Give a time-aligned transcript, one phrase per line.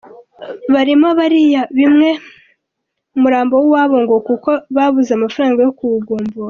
[0.73, 2.09] Barimo bariya bimwe
[3.15, 6.29] umurambo w’uwabo ngo kuko babuze amafranga yo kuwugombora;